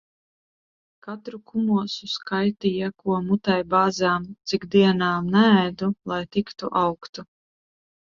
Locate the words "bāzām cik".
3.73-4.65